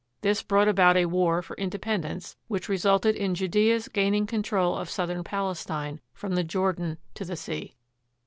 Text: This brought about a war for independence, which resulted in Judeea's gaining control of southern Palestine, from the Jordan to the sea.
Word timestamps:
This 0.21 0.41
brought 0.41 0.67
about 0.67 0.97
a 0.97 1.05
war 1.05 1.43
for 1.43 1.55
independence, 1.57 2.35
which 2.47 2.67
resulted 2.67 3.15
in 3.15 3.35
Judeea's 3.35 3.87
gaining 3.87 4.25
control 4.25 4.75
of 4.75 4.89
southern 4.89 5.23
Palestine, 5.23 6.01
from 6.11 6.33
the 6.33 6.43
Jordan 6.43 6.97
to 7.13 7.23
the 7.23 7.35
sea. 7.35 7.75